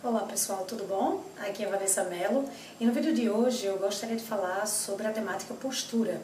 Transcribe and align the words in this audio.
Olá 0.00 0.20
pessoal, 0.20 0.64
tudo 0.64 0.84
bom? 0.84 1.24
Aqui 1.40 1.64
é 1.64 1.66
Vanessa 1.66 2.04
Mello 2.04 2.48
e 2.78 2.86
no 2.86 2.92
vídeo 2.92 3.12
de 3.12 3.28
hoje 3.28 3.66
eu 3.66 3.76
gostaria 3.78 4.14
de 4.14 4.22
falar 4.22 4.64
sobre 4.64 5.04
a 5.08 5.12
temática 5.12 5.52
postura. 5.54 6.20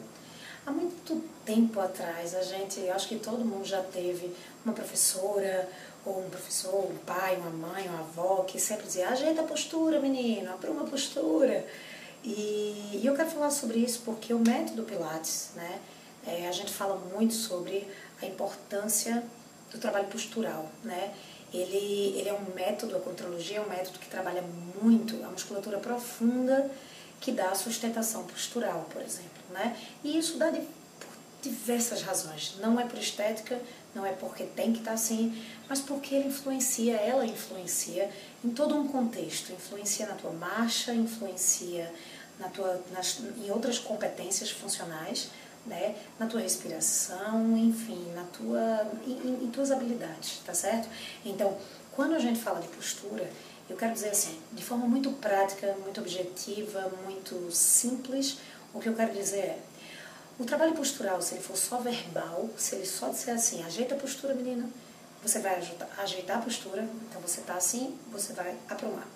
Há 0.65 0.71
muito 0.71 1.21
tempo 1.43 1.81
atrás, 1.81 2.33
a 2.33 2.41
gente, 2.41 2.89
acho 2.89 3.09
que 3.09 3.19
todo 3.19 3.43
mundo 3.43 3.65
já 3.65 3.81
teve 3.81 4.33
uma 4.63 4.73
professora, 4.73 5.69
ou 6.05 6.25
um 6.25 6.29
professor, 6.29 6.89
um 6.89 6.95
pai, 6.99 7.35
uma 7.35 7.49
mãe, 7.49 7.85
uma 7.89 7.99
avó, 7.99 8.45
que 8.47 8.57
sempre 8.61 8.85
dizia, 8.85 9.09
ajeita 9.09 9.41
a 9.41 9.43
postura, 9.45 9.99
menino, 9.99 10.53
apruma 10.53 10.83
a 10.83 10.85
postura. 10.85 11.67
E, 12.23 12.91
e, 12.93 13.01
eu 13.03 13.13
quero 13.13 13.29
falar 13.29 13.51
sobre 13.51 13.79
isso 13.79 14.03
porque 14.05 14.33
o 14.33 14.39
método 14.39 14.83
Pilates, 14.83 15.49
né, 15.53 15.81
é, 16.25 16.47
a 16.47 16.51
gente 16.53 16.71
fala 16.71 16.95
muito 17.13 17.33
sobre 17.33 17.85
a 18.21 18.25
importância 18.25 19.21
do 19.69 19.77
trabalho 19.77 20.07
postural, 20.07 20.71
né, 20.81 21.13
ele, 21.55 22.19
ele 22.19 22.29
é 22.29 22.33
um 22.33 22.53
método, 22.53 22.95
a 22.95 22.99
contrologia 22.99 23.57
é 23.57 23.61
um 23.61 23.69
método 23.69 23.99
que 23.99 24.07
trabalha 24.07 24.43
muito 24.81 25.23
a 25.23 25.27
musculatura 25.29 25.77
profunda 25.77 26.69
que 27.19 27.31
dá 27.31 27.49
a 27.49 27.55
sustentação 27.55 28.23
postural, 28.25 28.87
por 28.91 29.01
exemplo. 29.01 29.41
Né? 29.49 29.75
E 30.03 30.17
isso 30.17 30.37
dá 30.37 30.49
de, 30.49 30.59
por 30.59 31.09
diversas 31.41 32.01
razões. 32.01 32.55
Não 32.59 32.79
é 32.79 32.85
por 32.85 32.99
estética, 32.99 33.59
não 33.93 34.05
é 34.05 34.11
porque 34.11 34.43
tem 34.43 34.73
que 34.73 34.79
estar 34.79 34.91
assim, 34.91 35.43
mas 35.67 35.79
porque 35.79 36.13
ele 36.13 36.27
influencia, 36.27 36.95
ela 36.97 37.25
influencia 37.25 38.09
em 38.43 38.49
todo 38.49 38.75
um 38.75 38.87
contexto. 38.87 39.51
Influencia 39.53 40.05
na 40.05 40.15
tua 40.15 40.31
marcha, 40.31 40.93
influencia 40.93 41.91
na 42.39 42.49
tua, 42.49 42.81
nas, 42.91 43.19
em 43.37 43.49
outras 43.49 43.79
competências 43.79 44.51
funcionais, 44.51 45.29
né, 45.65 45.95
na 46.19 46.27
tua 46.27 46.41
respiração, 46.41 47.57
enfim, 47.57 48.11
na 48.13 48.23
tua, 48.23 48.87
em, 49.05 49.45
em 49.45 49.51
tuas 49.51 49.71
habilidades, 49.71 50.41
tá 50.45 50.53
certo? 50.53 50.87
Então, 51.25 51.57
quando 51.91 52.13
a 52.13 52.19
gente 52.19 52.39
fala 52.39 52.59
de 52.59 52.67
postura, 52.67 53.29
eu 53.69 53.75
quero 53.75 53.93
dizer 53.93 54.09
assim, 54.09 54.39
de 54.51 54.63
forma 54.63 54.85
muito 54.87 55.11
prática, 55.13 55.75
muito 55.83 55.99
objetiva, 55.99 56.91
muito 57.03 57.51
simples, 57.51 58.37
o 58.73 58.79
que 58.79 58.87
eu 58.87 58.93
quero 58.93 59.13
dizer 59.13 59.39
é, 59.39 59.59
o 60.37 60.43
trabalho 60.43 60.73
postural, 60.73 61.21
se 61.21 61.35
ele 61.35 61.43
for 61.43 61.55
só 61.55 61.77
verbal, 61.77 62.49
se 62.57 62.75
ele 62.75 62.85
só 62.85 63.09
disser 63.09 63.33
assim, 63.33 63.63
ajeita 63.63 63.95
a 63.95 63.97
postura, 63.97 64.35
menina, 64.35 64.69
você 65.23 65.39
vai 65.39 65.55
ajeitar, 65.97 66.37
a 66.37 66.41
postura, 66.41 66.87
então 67.09 67.19
você 67.21 67.39
está 67.39 67.55
assim, 67.55 67.97
você 68.11 68.33
vai 68.33 68.55
aprumar. 68.69 69.07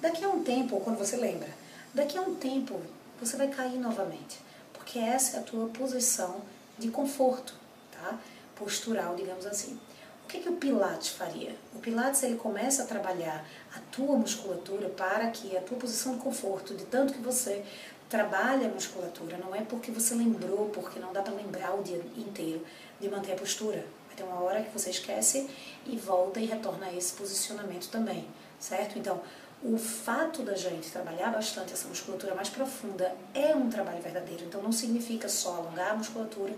Daqui 0.00 0.24
a 0.24 0.28
um 0.28 0.42
tempo, 0.42 0.80
quando 0.80 0.96
você 0.96 1.16
lembra, 1.16 1.48
daqui 1.92 2.16
a 2.16 2.22
um 2.22 2.36
tempo, 2.36 2.80
você 3.20 3.36
vai 3.36 3.48
cair 3.48 3.78
novamente 3.78 4.47
porque 4.88 4.98
essa 5.00 5.36
é 5.36 5.40
a 5.40 5.42
tua 5.42 5.66
posição 5.66 6.40
de 6.78 6.88
conforto, 6.88 7.52
tá? 7.92 8.18
Postural, 8.56 9.14
digamos 9.16 9.44
assim. 9.44 9.78
O 10.24 10.28
que, 10.28 10.38
que 10.40 10.48
o 10.48 10.56
Pilates 10.56 11.08
faria? 11.10 11.54
O 11.74 11.78
Pilates 11.78 12.22
ele 12.22 12.36
começa 12.36 12.84
a 12.84 12.86
trabalhar 12.86 13.46
a 13.76 13.80
tua 13.92 14.16
musculatura 14.16 14.88
para 14.88 15.30
que 15.30 15.54
a 15.54 15.60
tua 15.60 15.76
posição 15.76 16.14
de 16.14 16.22
conforto, 16.22 16.74
de 16.74 16.86
tanto 16.86 17.12
que 17.12 17.20
você 17.20 17.62
trabalha 18.08 18.66
a 18.66 18.70
musculatura, 18.70 19.36
não 19.36 19.54
é 19.54 19.60
porque 19.60 19.90
você 19.90 20.14
lembrou, 20.14 20.70
porque 20.70 20.98
não 20.98 21.12
dá 21.12 21.20
para 21.20 21.34
lembrar 21.34 21.78
o 21.78 21.82
dia 21.82 22.00
inteiro 22.16 22.64
de 22.98 23.10
manter 23.10 23.32
a 23.32 23.36
postura. 23.36 23.84
Vai 24.06 24.16
ter 24.16 24.22
uma 24.22 24.40
hora 24.40 24.62
que 24.62 24.72
você 24.72 24.88
esquece 24.88 25.50
e 25.84 25.98
volta 25.98 26.40
e 26.40 26.46
retorna 26.46 26.86
a 26.86 26.94
esse 26.94 27.12
posicionamento 27.12 27.90
também, 27.90 28.26
certo? 28.58 28.98
Então, 28.98 29.20
o 29.62 29.76
fato 29.76 30.42
da 30.42 30.54
gente 30.54 30.90
trabalhar 30.90 31.30
bastante 31.32 31.72
essa 31.72 31.88
musculatura 31.88 32.34
mais 32.34 32.48
profunda 32.48 33.12
é 33.34 33.54
um 33.54 33.68
trabalho 33.68 34.00
verdadeiro. 34.00 34.44
Então 34.44 34.62
não 34.62 34.72
significa 34.72 35.28
só 35.28 35.56
alongar 35.56 35.92
a 35.92 35.96
musculatura 35.96 36.54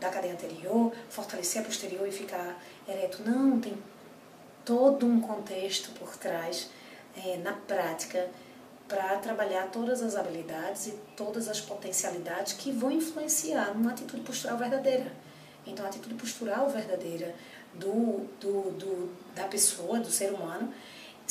da 0.00 0.10
cadeia 0.10 0.32
anterior, 0.32 0.92
fortalecer 1.08 1.62
a 1.62 1.64
posterior 1.64 2.06
e 2.06 2.10
ficar 2.10 2.60
ereto. 2.88 3.22
Não, 3.22 3.60
tem 3.60 3.76
todo 4.64 5.06
um 5.06 5.20
contexto 5.20 5.90
por 5.92 6.16
trás, 6.16 6.68
é, 7.16 7.36
na 7.36 7.52
prática, 7.52 8.28
para 8.88 9.16
trabalhar 9.18 9.70
todas 9.70 10.02
as 10.02 10.16
habilidades 10.16 10.88
e 10.88 10.90
todas 11.16 11.48
as 11.48 11.60
potencialidades 11.60 12.52
que 12.54 12.72
vão 12.72 12.90
influenciar 12.90 13.74
numa 13.74 13.92
atitude 13.92 14.22
postural 14.22 14.58
verdadeira. 14.58 15.12
Então, 15.66 15.84
a 15.84 15.88
atitude 15.88 16.14
postural 16.16 16.68
verdadeira 16.68 17.34
do, 17.74 18.26
do, 18.40 18.70
do, 18.72 19.12
da 19.34 19.44
pessoa, 19.44 20.00
do 20.00 20.10
ser 20.10 20.32
humano, 20.32 20.74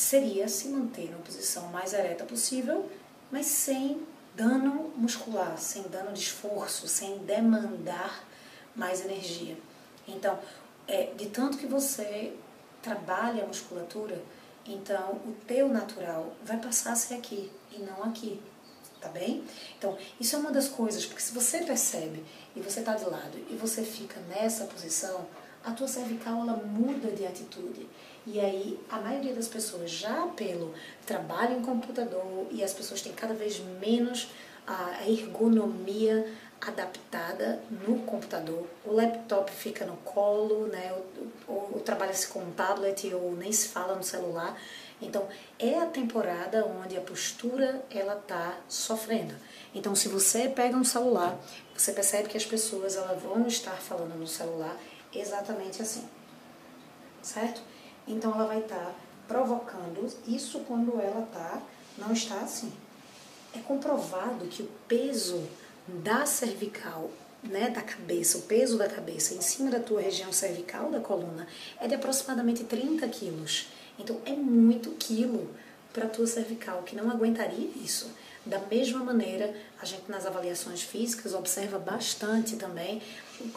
seria 0.02 0.48
se 0.48 0.68
manter 0.68 1.12
numa 1.12 1.24
posição 1.24 1.68
mais 1.68 1.94
ereta 1.94 2.26
possível, 2.26 2.90
mas 3.32 3.46
sem 3.46 4.02
dano 4.36 4.92
muscular, 4.96 5.58
sem 5.58 5.84
dano 5.84 6.12
de 6.12 6.20
esforço, 6.20 6.88
sem 6.88 7.20
demandar 7.20 8.24
mais 8.76 9.06
energia. 9.06 9.58
Então, 10.08 10.40
é, 10.88 11.12
de 11.16 11.28
tanto 11.30 11.58
que 11.58 11.68
você 11.68 12.34
trabalha 12.82 13.44
a 13.44 13.48
musculatura, 13.48 14.22
então 14.66 15.22
o 15.26 15.36
teu 15.46 15.68
natural 15.70 16.34
vai 16.44 16.58
passar 16.58 16.94
a 16.94 16.96
ser 16.96 17.16
aqui 17.16 17.52
e 17.72 17.80
não 17.80 18.04
aqui, 18.04 18.42
tá 19.00 19.10
bem? 19.10 19.44
Então, 19.78 19.98
isso 20.20 20.36
é 20.36 20.40
uma 20.40 20.52
das 20.52 20.68
coisas, 20.68 21.06
porque 21.06 21.22
se 21.22 21.34
você 21.34 21.60
percebe 21.60 22.24
e 22.56 22.60
você 22.60 22.80
está 22.80 22.96
de 22.96 23.06
lado 23.06 23.38
e 23.50 23.56
você 23.56 23.84
fica 23.84 24.20
nessa 24.22 24.66
posição, 24.66 25.28
a 25.64 25.72
tua 25.72 25.88
cervical 25.88 26.42
ela 26.42 26.56
muda 26.56 27.12
de 27.12 27.26
atitude. 27.26 27.88
E 28.26 28.40
aí 28.40 28.80
a 28.90 29.00
maioria 29.00 29.34
das 29.34 29.48
pessoas 29.48 29.90
já 29.90 30.28
pelo 30.28 30.74
trabalho 31.06 31.58
em 31.58 31.62
computador 31.62 32.48
e 32.52 32.64
as 32.64 32.74
pessoas 32.74 33.02
têm 33.02 33.14
cada 33.14 33.34
vez 33.34 33.60
menos 33.80 34.30
a 34.66 35.08
ergonomia 35.08 36.32
adaptada 36.60 37.62
no 37.88 38.00
computador. 38.00 38.68
O 38.86 38.94
laptop 38.94 39.52
fica 39.52 39.86
no 39.86 39.98
colo, 39.98 40.68
né? 40.68 40.94
Ou, 41.48 41.72
ou 41.74 41.80
trabalha-se 41.80 42.28
com 42.28 42.40
um 42.40 42.52
tablet 42.52 43.12
ou 43.14 43.36
nem 43.36 43.52
se 43.52 43.70
fala 43.70 43.96
no 43.96 44.04
celular. 44.04 44.56
Então 45.02 45.28
é 45.58 45.80
a 45.80 45.88
temporada 45.88 46.64
onde 46.64 46.96
a 46.96 47.02
postura 47.02 47.84
ela 47.90 48.16
tá 48.16 48.56
sofrendo. 48.70 49.34
Então 49.74 49.96
se 49.96 50.08
você 50.08 50.48
pega 50.48 50.78
um 50.78 50.84
celular, 50.84 51.40
você 51.76 51.92
percebe 51.92 52.30
que 52.30 52.38
as 52.38 52.46
pessoas 52.46 52.96
elas 52.96 53.20
vão 53.20 53.48
estar 53.48 53.78
falando 53.78 54.16
no 54.16 54.28
celular 54.28 54.78
exatamente 55.14 55.82
assim, 55.82 56.08
certo? 57.22 57.62
Então 58.08 58.34
ela 58.34 58.46
vai 58.46 58.60
estar 58.60 58.76
tá 58.76 58.96
provocando 59.28 60.08
isso 60.28 60.60
quando 60.68 61.00
ela 61.00 61.28
tá, 61.34 61.62
não 61.98 62.12
está 62.12 62.36
assim. 62.42 62.72
É 63.56 63.60
comprovado 63.60 64.46
que 64.48 64.64
o 64.64 64.70
peso 64.88 65.44
da 65.88 66.26
cervical, 66.26 67.10
né, 67.44 67.70
da 67.70 67.82
cabeça, 67.82 68.38
o 68.38 68.42
peso 68.44 68.78
da 68.78 68.88
cabeça 68.88 69.34
em 69.34 69.42
cima 69.42 69.70
da 69.70 69.80
tua 69.80 70.02
região 70.02 70.32
cervical 70.32 70.90
da 70.92 71.00
coluna 71.00 71.48
é 71.80 71.88
de 71.88 71.96
aproximadamente 71.96 72.64
30 72.64 73.08
quilos. 73.10 73.68
Então 74.00 74.20
é 74.26 74.32
muito 74.32 74.92
quilo 74.92 75.50
para 75.94 76.08
tua 76.08 76.28
cervical, 76.28 76.84
que 76.84 76.96
não 76.96 77.10
aguentaria 77.10 77.70
isso. 77.76 78.10
Da 78.46 78.57
mesma 78.59 79.03
maneira, 79.03 79.53
a 79.79 79.85
gente 79.85 80.09
nas 80.09 80.25
avaliações 80.25 80.81
físicas 80.81 81.34
observa 81.34 81.78
bastante 81.78 82.56
também 82.56 83.02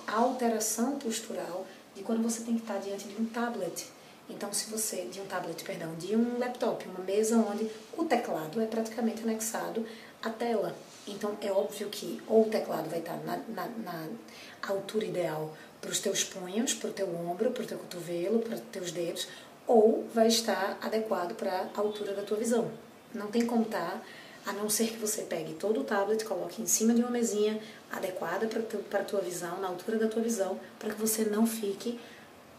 a 0.06 0.16
alteração 0.16 0.98
postural 0.98 1.66
de 1.94 2.02
quando 2.02 2.22
você 2.22 2.42
tem 2.42 2.54
que 2.54 2.62
estar 2.62 2.78
diante 2.78 3.08
de 3.08 3.20
um 3.20 3.24
tablet. 3.24 3.86
Então, 4.28 4.52
se 4.52 4.70
você, 4.70 5.02
de 5.06 5.20
um 5.20 5.26
tablet, 5.26 5.62
perdão, 5.64 5.94
de 5.94 6.16
um 6.16 6.38
laptop, 6.38 6.86
uma 6.88 7.00
mesa 7.00 7.36
onde 7.36 7.70
o 7.96 8.04
teclado 8.04 8.60
é 8.60 8.66
praticamente 8.66 9.22
anexado 9.22 9.86
à 10.22 10.30
tela. 10.30 10.74
Então, 11.06 11.36
é 11.40 11.50
óbvio 11.50 11.88
que 11.88 12.22
ou 12.26 12.42
o 12.42 12.50
teclado 12.50 12.88
vai 12.88 12.98
estar 12.98 13.16
na, 13.18 13.38
na, 13.48 13.66
na 13.66 14.08
altura 14.66 15.04
ideal 15.04 15.54
para 15.80 15.90
os 15.90 15.98
teus 15.98 16.24
punhos, 16.24 16.72
para 16.74 16.90
o 16.90 16.92
teu 16.92 17.06
ombro, 17.14 17.50
para 17.50 17.62
o 17.62 17.66
teu 17.66 17.78
cotovelo, 17.78 18.40
para 18.40 18.54
os 18.54 18.60
teus 18.72 18.90
dedos, 18.90 19.28
ou 19.66 20.06
vai 20.14 20.28
estar 20.28 20.78
adequado 20.80 21.34
para 21.34 21.68
a 21.74 21.80
altura 21.80 22.14
da 22.14 22.22
tua 22.22 22.38
visão. 22.38 22.70
Não 23.12 23.26
tem 23.26 23.46
como 23.46 23.62
estar, 23.62 24.02
a 24.46 24.52
não 24.52 24.68
ser 24.68 24.88
que 24.88 24.98
você 24.98 25.22
pegue 25.22 25.54
todo 25.54 25.80
o 25.80 25.84
tablet, 25.84 26.24
coloque 26.24 26.60
em 26.60 26.66
cima 26.66 26.92
de 26.92 27.00
uma 27.00 27.10
mesinha 27.10 27.60
adequada 27.90 28.46
para 28.90 29.00
a 29.00 29.04
tua 29.04 29.20
visão, 29.20 29.58
na 29.60 29.68
altura 29.68 29.98
da 29.98 30.08
tua 30.08 30.22
visão, 30.22 30.58
para 30.78 30.92
que 30.92 31.00
você 31.00 31.24
não 31.24 31.46
fique 31.46 31.98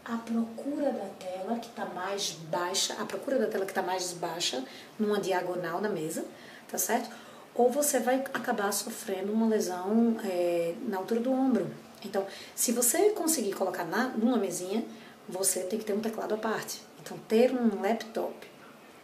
à 0.03 0.17
procura 0.17 0.91
da 0.91 1.05
tela 1.19 1.59
que 1.59 1.67
está 1.67 1.85
mais 1.85 2.31
baixa, 2.49 2.93
à 2.99 3.05
procura 3.05 3.37
da 3.37 3.47
tela 3.47 3.65
que 3.65 3.71
está 3.71 3.81
mais 3.81 4.13
baixa, 4.13 4.63
numa 4.97 5.19
diagonal 5.19 5.81
na 5.81 5.89
mesa, 5.89 6.25
tá 6.67 6.77
certo? 6.77 7.09
Ou 7.53 7.69
você 7.69 7.99
vai 7.99 8.23
acabar 8.33 8.71
sofrendo 8.71 9.31
uma 9.31 9.47
lesão 9.47 10.17
é, 10.23 10.75
na 10.87 10.97
altura 10.97 11.19
do 11.19 11.31
ombro. 11.31 11.67
Então, 12.03 12.25
se 12.53 12.71
você 12.71 13.11
conseguir 13.11 13.53
colocar 13.53 13.83
na, 13.85 14.09
numa 14.09 14.37
mesinha, 14.37 14.83
você 15.27 15.61
tem 15.61 15.79
que 15.79 15.85
ter 15.85 15.93
um 15.93 16.01
teclado 16.01 16.33
à 16.33 16.37
parte. 16.37 16.81
Então, 17.01 17.17
ter 17.27 17.51
um 17.51 17.81
laptop 17.81 18.35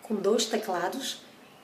com 0.03 0.15
dois 0.15 0.45
teclados, 0.45 1.21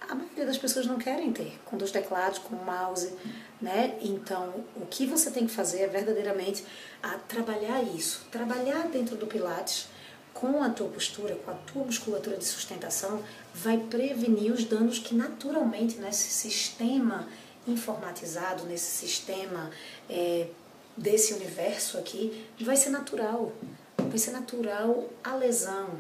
a 0.08 0.16
maioria 0.16 0.46
das 0.46 0.58
pessoas 0.58 0.86
não 0.86 0.98
querem 0.98 1.32
ter, 1.32 1.60
com 1.66 1.78
dois 1.78 1.92
teclados, 1.92 2.40
com 2.40 2.56
um 2.56 2.64
mouse, 2.64 3.14
né? 3.62 3.98
Então, 4.02 4.54
o 4.76 4.86
que 4.86 5.06
você 5.06 5.32
tem 5.32 5.46
que 5.46 5.54
fazer 5.54 5.82
é 5.82 5.88
verdadeiramente 5.88 6.64
a 7.02 7.16
trabalhar 7.18 7.82
isso, 7.84 8.26
trabalhar 8.32 8.88
dentro 8.88 9.16
do 9.16 9.28
Pilates 9.28 9.88
com 10.34 10.62
a 10.62 10.70
tua 10.70 10.88
postura, 10.88 11.36
com 11.36 11.50
a 11.50 11.56
tua 11.56 11.84
musculatura 11.84 12.38
de 12.38 12.46
sustentação, 12.46 13.24
vai 13.54 13.78
prevenir 13.78 14.52
os 14.54 14.64
danos 14.66 15.00
que 15.00 15.16
naturalmente 15.16 15.98
nesse 15.98 16.30
sistema 16.30 17.28
informatizado, 17.68 18.64
nesse 18.66 18.86
sistema 18.86 19.72
é, 20.10 20.48
desse 20.96 21.34
universo 21.34 21.98
aqui, 21.98 22.46
vai 22.62 22.76
ser 22.76 22.92
natural. 22.92 23.52
Vai 23.98 24.18
ser 24.18 24.32
natural 24.32 25.10
a 25.24 25.36
lesão, 25.36 26.00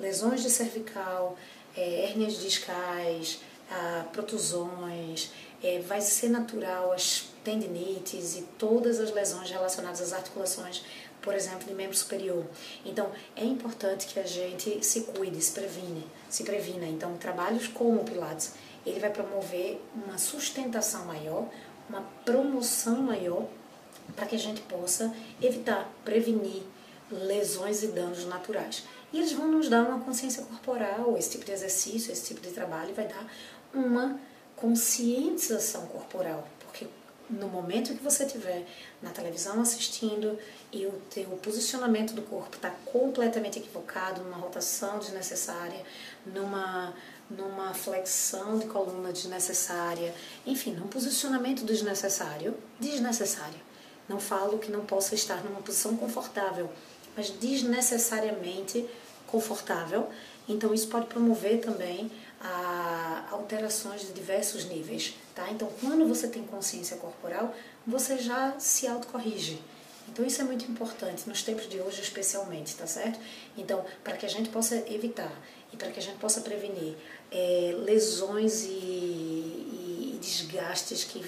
lesões 0.00 0.42
de 0.42 0.50
cervical, 0.50 1.36
é, 1.76 2.04
hérnias 2.04 2.40
discais, 2.40 3.40
ah, 3.70 4.06
protusões, 4.12 5.30
é, 5.62 5.80
vai 5.80 6.00
ser 6.00 6.28
natural 6.28 6.92
as 6.92 7.28
tendinites 7.42 8.36
e 8.36 8.42
todas 8.58 9.00
as 9.00 9.10
lesões 9.10 9.50
relacionadas 9.50 10.00
às 10.00 10.12
articulações, 10.12 10.84
por 11.22 11.34
exemplo, 11.34 11.66
de 11.66 11.74
membro 11.74 11.96
superior. 11.96 12.44
Então, 12.84 13.10
é 13.34 13.44
importante 13.44 14.06
que 14.06 14.20
a 14.20 14.26
gente 14.26 14.84
se 14.84 15.02
cuide, 15.02 15.40
se 15.40 15.52
previne, 15.52 16.06
se 16.28 16.44
previna. 16.44 16.86
Então, 16.86 17.16
trabalhos 17.16 17.66
como 17.66 18.02
o 18.02 18.04
Pilates, 18.04 18.52
ele 18.84 19.00
vai 19.00 19.10
promover 19.10 19.80
uma 19.94 20.18
sustentação 20.18 21.06
maior, 21.06 21.48
uma 21.88 22.02
promoção 22.24 22.96
maior 22.98 23.46
para 24.14 24.26
que 24.26 24.36
a 24.36 24.38
gente 24.38 24.60
possa 24.62 25.14
evitar, 25.40 25.90
prevenir 26.04 26.62
lesões 27.10 27.82
e 27.82 27.88
danos 27.88 28.26
naturais. 28.26 28.84
E 29.14 29.18
eles 29.18 29.30
vão 29.30 29.46
nos 29.46 29.68
dar 29.68 29.84
uma 29.84 30.00
consciência 30.00 30.42
corporal, 30.42 31.16
esse 31.16 31.30
tipo 31.30 31.44
de 31.44 31.52
exercício, 31.52 32.12
esse 32.12 32.24
tipo 32.24 32.40
de 32.40 32.50
trabalho 32.50 32.92
vai 32.92 33.06
dar 33.06 33.24
uma 33.72 34.18
conscientização 34.56 35.86
corporal, 35.86 36.48
porque 36.58 36.88
no 37.30 37.46
momento 37.46 37.94
que 37.94 38.02
você 38.02 38.24
estiver 38.24 38.66
na 39.00 39.10
televisão 39.10 39.60
assistindo 39.60 40.36
e 40.72 40.84
o 40.84 41.00
teu 41.10 41.30
posicionamento 41.36 42.12
do 42.12 42.22
corpo 42.22 42.56
está 42.56 42.70
completamente 42.86 43.60
equivocado, 43.60 44.20
numa 44.20 44.36
rotação 44.36 44.98
desnecessária, 44.98 45.80
numa 46.26 46.92
numa 47.30 47.72
flexão 47.72 48.58
de 48.58 48.66
coluna 48.66 49.12
desnecessária, 49.12 50.12
enfim, 50.44 50.72
num 50.72 50.88
posicionamento 50.88 51.64
desnecessário, 51.64 52.54
desnecessário. 52.80 53.60
Não 54.08 54.18
falo 54.18 54.58
que 54.58 54.72
não 54.72 54.84
possa 54.84 55.14
estar 55.14 55.42
numa 55.44 55.62
posição 55.62 55.96
confortável, 55.96 56.68
mas 57.16 57.30
desnecessariamente 57.30 58.86
confortável. 59.34 60.08
Então 60.48 60.72
isso 60.72 60.86
pode 60.88 61.06
promover 61.06 61.60
também 61.60 62.10
a 62.40 63.26
alterações 63.32 64.02
de 64.02 64.12
diversos 64.12 64.66
níveis, 64.66 65.14
tá? 65.34 65.50
Então 65.50 65.68
quando 65.80 66.06
você 66.06 66.28
tem 66.28 66.44
consciência 66.44 66.96
corporal, 66.98 67.52
você 67.84 68.18
já 68.18 68.54
se 68.58 68.86
autocorrige. 68.86 69.60
Então 70.08 70.24
isso 70.24 70.40
é 70.40 70.44
muito 70.44 70.70
importante 70.70 71.26
nos 71.26 71.42
tempos 71.42 71.68
de 71.68 71.80
hoje 71.80 72.00
especialmente, 72.00 72.76
tá 72.76 72.86
certo? 72.86 73.18
Então 73.56 73.84
para 74.04 74.16
que 74.16 74.24
a 74.24 74.28
gente 74.28 74.50
possa 74.50 74.76
evitar 74.88 75.32
e 75.72 75.76
para 75.76 75.90
que 75.90 75.98
a 75.98 76.02
gente 76.02 76.18
possa 76.18 76.40
prevenir 76.40 76.94
é, 77.32 77.74
lesões 77.78 78.64
e, 78.64 78.68
e 78.68 80.18
desgastes 80.20 81.02
que 81.02 81.24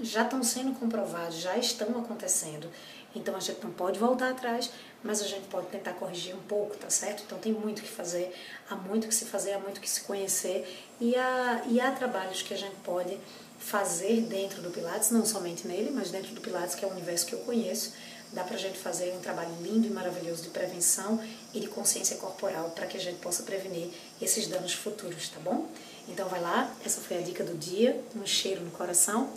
já 0.00 0.22
estão 0.22 0.42
sendo 0.42 0.72
comprovados, 0.78 1.36
já 1.38 1.58
estão 1.58 1.88
acontecendo. 1.98 2.68
Então 3.14 3.34
a 3.34 3.40
gente 3.40 3.62
não 3.62 3.72
pode 3.72 3.98
voltar 3.98 4.30
atrás, 4.30 4.70
mas 5.02 5.20
a 5.20 5.26
gente 5.26 5.46
pode 5.48 5.66
tentar 5.66 5.94
corrigir 5.94 6.34
um 6.34 6.42
pouco, 6.42 6.76
tá 6.76 6.90
certo? 6.90 7.22
Então 7.26 7.38
tem 7.38 7.52
muito 7.52 7.82
que 7.82 7.88
fazer, 7.88 8.32
há 8.68 8.76
muito 8.76 9.08
que 9.08 9.14
se 9.14 9.24
fazer, 9.24 9.52
há 9.52 9.58
muito 9.58 9.80
que 9.80 9.88
se 9.88 10.02
conhecer 10.02 10.86
e 11.00 11.16
há, 11.16 11.62
e 11.66 11.80
há 11.80 11.90
trabalhos 11.90 12.42
que 12.42 12.54
a 12.54 12.56
gente 12.56 12.76
pode 12.84 13.18
fazer 13.58 14.22
dentro 14.22 14.62
do 14.62 14.70
Pilates, 14.70 15.10
não 15.10 15.24
somente 15.24 15.66
nele, 15.66 15.90
mas 15.90 16.10
dentro 16.10 16.34
do 16.34 16.40
Pilates, 16.40 16.74
que 16.74 16.84
é 16.84 16.88
o 16.88 16.90
universo 16.90 17.26
que 17.26 17.34
eu 17.34 17.40
conheço, 17.40 17.92
dá 18.32 18.44
pra 18.44 18.56
gente 18.56 18.78
fazer 18.78 19.12
um 19.14 19.20
trabalho 19.20 19.54
lindo 19.60 19.86
e 19.86 19.90
maravilhoso 19.90 20.42
de 20.42 20.48
prevenção 20.50 21.22
e 21.52 21.60
de 21.60 21.68
consciência 21.68 22.16
corporal 22.16 22.70
para 22.70 22.86
que 22.86 22.96
a 22.96 23.00
gente 23.00 23.18
possa 23.18 23.42
prevenir 23.42 23.90
esses 24.20 24.46
danos 24.46 24.72
futuros, 24.72 25.28
tá 25.28 25.40
bom? 25.40 25.68
Então 26.08 26.28
vai 26.28 26.40
lá, 26.40 26.72
essa 26.84 27.00
foi 27.00 27.18
a 27.18 27.20
dica 27.20 27.44
do 27.44 27.56
dia, 27.56 28.00
um 28.16 28.24
cheiro 28.24 28.62
no 28.62 28.70
coração 28.70 29.30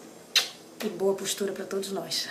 e 0.83 0.89
boa 0.89 1.15
postura 1.15 1.51
para 1.51 1.65
todos 1.65 1.91
nós. 1.91 2.27